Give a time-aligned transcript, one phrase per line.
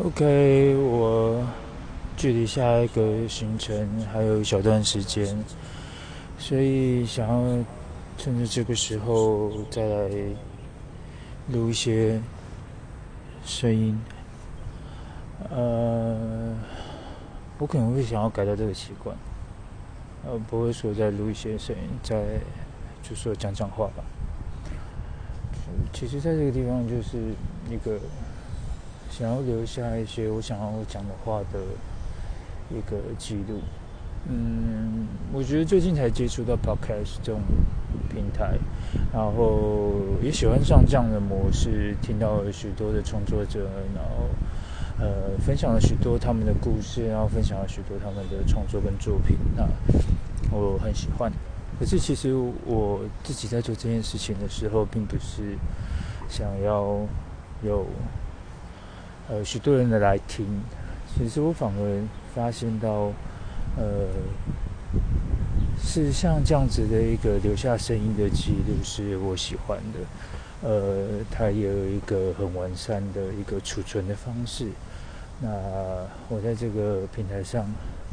[0.00, 1.44] OK，我
[2.16, 5.36] 距离下一个行程还有一小段时间，
[6.38, 7.64] 所以想要
[8.16, 10.08] 趁着这个时候再来
[11.48, 12.20] 录一些
[13.44, 14.00] 声音。
[15.50, 16.54] 呃，
[17.58, 19.16] 我可能会想要改掉这个习惯，
[20.24, 22.22] 呃，不会说再录一些声音，再
[23.02, 24.04] 就说讲讲话吧。
[25.92, 27.18] 其实，在这个地方就是
[27.68, 27.98] 一个。
[29.10, 31.58] 想要留下一些我想要讲的话的
[32.70, 33.60] 一个记录。
[34.30, 37.40] 嗯，我觉得最近才接触到 Podcast 这种
[38.10, 38.58] 平台，
[39.12, 39.92] 然后
[40.22, 44.28] 也喜欢上这样的模式，听到了许多的创作者，然后
[44.98, 49.38] 呃分享了许多他们的故事，然后分享了许多他们的创作跟作品。
[49.56, 49.66] 那
[50.54, 51.32] 我很喜欢。
[51.78, 52.34] 可是其实
[52.66, 55.56] 我自己在做这件事情的时候，并不是
[56.28, 57.00] 想要
[57.62, 57.86] 有。
[59.30, 60.46] 呃，许多人的来听，
[61.14, 62.02] 其实我反而
[62.34, 63.12] 发现到，
[63.76, 64.08] 呃，
[65.78, 74.70] 是像这样子的一个留下声音的记录是我喜欢的，呃，它也有一个很完善的一个储存的方式。
[75.42, 75.50] 那
[76.30, 77.66] 我在这个平台上，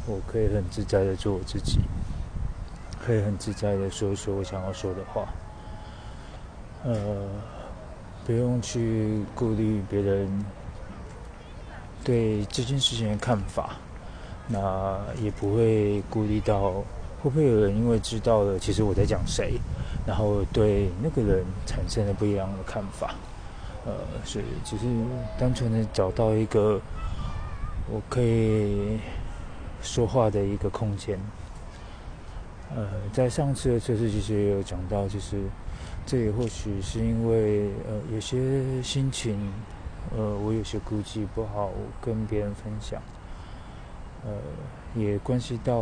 [0.06, 1.80] 我可以很自在的做我自己，
[3.02, 5.32] 可以很自在的说说我想要说的话，
[6.84, 6.94] 呃，
[8.26, 10.44] 不用去顾虑别人。
[12.06, 13.74] 对这件事情的看法，
[14.46, 16.70] 那也不会顾虑到
[17.20, 19.54] 会不会有人因为知道了其实我在讲谁，
[20.06, 23.16] 然后对那个人产生了不一样的看法。
[23.84, 23.92] 呃，
[24.24, 24.84] 所以只是
[25.36, 26.80] 单纯的找到一个
[27.90, 29.00] 我可以
[29.82, 31.18] 说话的一个空间。
[32.76, 35.42] 呃，在上次的测试其实也有讲到，就是
[36.06, 39.36] 这也或许是因为呃有些心情。
[40.14, 43.00] 呃，我有些估计不好跟别人分享，
[44.24, 44.30] 呃，
[44.94, 45.74] 也关系到，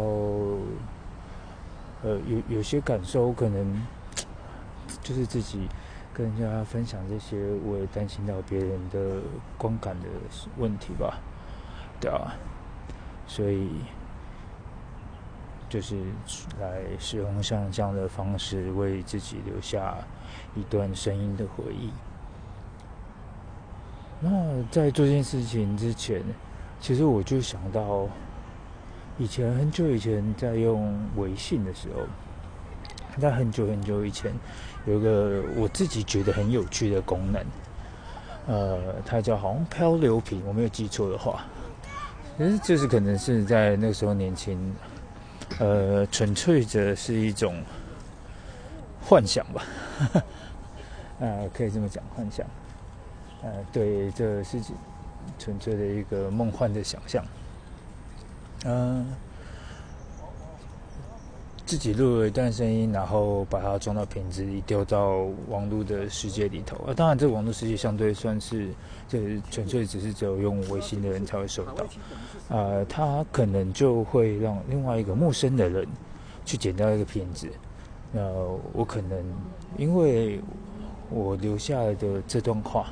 [2.02, 3.86] 呃，有有些感受可能
[5.02, 5.68] 就是自己
[6.12, 9.20] 跟人家分享这些，我也担心到别人的
[9.58, 10.08] 观感的
[10.56, 11.18] 问题吧，
[12.00, 12.34] 对啊，
[13.26, 13.68] 所以
[15.68, 15.96] 就是
[16.60, 19.96] 来使用像这样的方式，为自己留下
[20.54, 21.90] 一段声音的回忆。
[24.26, 24.30] 那
[24.70, 26.22] 在做这件事情之前，
[26.80, 28.08] 其实我就想到，
[29.18, 32.06] 以前很久以前在用微信的时候，
[33.20, 34.32] 在很久很久以前，
[34.86, 37.44] 有一个我自己觉得很有趣的功能，
[38.46, 41.44] 呃，它叫好像漂流瓶，我没有记错的话，
[42.38, 44.74] 其实就是可能是在那时候年轻，
[45.58, 47.62] 呃，纯粹的是一种
[49.02, 49.62] 幻想吧，
[51.20, 52.46] 呃，可以这么讲，幻想。
[53.44, 54.58] 呃，对，这是
[55.38, 57.22] 纯粹的一个梦幻的想象。
[58.64, 59.06] 嗯，
[61.66, 66.76] 自己录了一段声音，然后把它装到瓶子里，丢到网络的世界里头。
[66.86, 68.70] 啊，当然，这个网络世界相对算是，
[69.06, 71.84] 这纯粹只是只有用微信的人才会收到。
[72.56, 75.86] 啊，他可能就会让另外一个陌生的人
[76.46, 77.46] 去捡到一个片子。
[78.14, 79.22] 呃，我可能
[79.76, 80.40] 因为
[81.10, 82.86] 我留下来的这段话。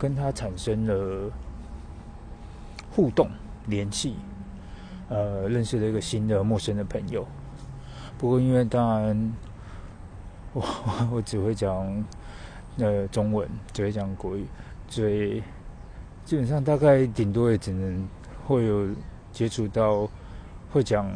[0.00, 1.30] 跟他产生了
[2.90, 3.28] 互动
[3.66, 4.16] 联系，
[5.10, 7.26] 呃，认识了一个新的陌生的朋友。
[8.16, 9.32] 不过，因为当然，
[10.54, 10.64] 我
[11.12, 12.02] 我只会讲
[12.78, 14.46] 呃中文，只会讲国语，
[14.88, 15.42] 所以
[16.24, 18.08] 基本上大概顶多也只能
[18.46, 18.88] 会有
[19.30, 20.08] 接触到
[20.72, 21.06] 会讲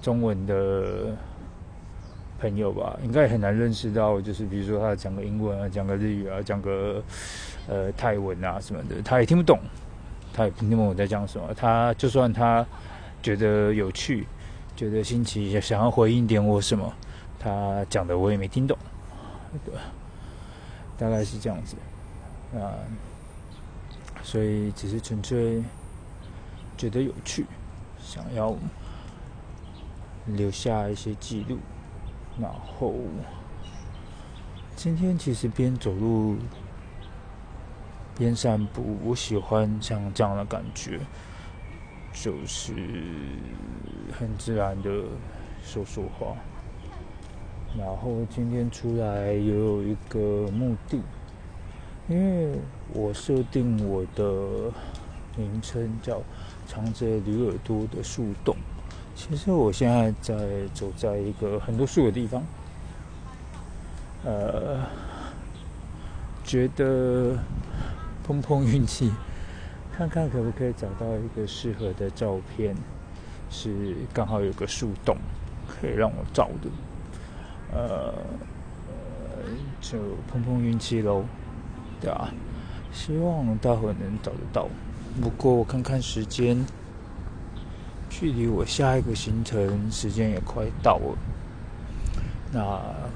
[0.00, 1.16] 中文的。
[2.42, 7.00] 朋友吧，应该很难认识到，就是比如说他讲个英文啊，讲个日语啊，讲个
[7.68, 9.60] 呃泰文啊什么的，他也听不懂，
[10.32, 11.54] 他也听不懂我在讲什么。
[11.54, 12.66] 他就算他
[13.22, 14.26] 觉得有趣，
[14.74, 16.92] 觉得新奇，想要回应点我什么，
[17.38, 18.76] 他讲的我也没听懂，
[19.64, 19.72] 对，
[20.98, 21.76] 大概是这样子
[22.58, 22.74] 啊。
[24.24, 25.62] 所以只是纯粹
[26.76, 27.46] 觉得有趣，
[28.02, 28.56] 想要
[30.26, 31.56] 留下一些记录。
[32.40, 32.94] 然后，
[34.74, 36.36] 今天其实边走路
[38.16, 40.98] 边散步，我喜欢像这样的感觉，
[42.12, 42.72] 就是
[44.18, 44.90] 很自然的
[45.62, 46.34] 说说话。
[47.78, 51.00] 然后今天出来也有一个目的，
[52.08, 52.58] 因为
[52.92, 54.72] 我设定我的
[55.36, 56.20] 名称叫
[56.66, 58.56] “藏着驴耳朵的树洞”。
[59.14, 60.34] 其实我现在在
[60.74, 62.42] 走在一个很多树的地方，
[64.24, 64.80] 呃，
[66.44, 67.38] 觉得
[68.24, 69.12] 碰碰运气，
[69.96, 72.74] 看看可不可以找到一个适合的照片，
[73.50, 75.16] 是刚好有个树洞
[75.68, 76.70] 可以让我照的，
[77.72, 78.14] 呃，
[79.80, 79.98] 就
[80.30, 81.24] 碰碰运气喽，
[82.00, 82.28] 对啊，
[82.92, 84.68] 希望待会能找得到。
[85.20, 86.64] 不过我看看时间，
[88.22, 91.18] 距离我下一个行程时间也快到了，
[92.52, 92.60] 那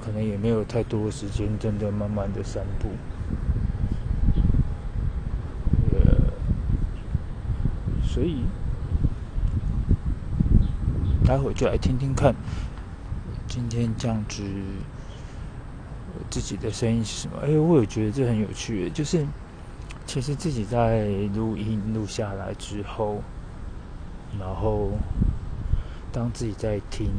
[0.03, 2.89] 可能也没有太多时间，真的慢慢的散步。
[5.93, 6.33] 呃
[8.03, 8.43] 所以，
[11.25, 12.35] 待会就来听听看，
[13.47, 14.43] 今天这样子
[16.29, 17.37] 自己的声音是什么？
[17.43, 19.25] 哎，我也觉得这很有趣，就是
[20.05, 23.23] 其实自己在录音录下来之后，
[24.39, 24.91] 然后
[26.11, 27.11] 当自己在听，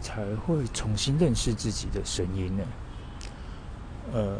[0.00, 2.64] 才会重新认识自己的声音呢。
[4.12, 4.36] 呃。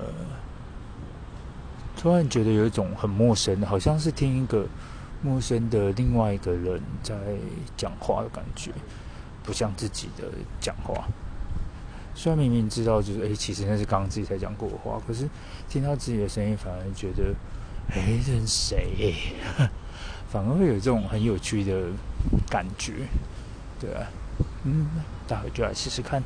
[2.00, 4.64] 突然觉得有一种很陌生，好像是听一个
[5.20, 7.16] 陌生的另外一个人在
[7.76, 8.70] 讲话的感觉，
[9.42, 11.08] 不像自己的讲话。
[12.14, 15.28] 虽然明明知道，就是哎，其实那是刚刚自己才讲过的话，可是
[15.68, 17.34] 听到自己的声音，反而觉得，
[17.90, 19.34] 哎，这是谁？
[20.30, 21.88] 反而会有这种很有趣的
[22.50, 22.92] 感觉，
[23.80, 24.06] 对啊，
[24.64, 24.86] 嗯，
[25.26, 26.22] 待会就来试试看。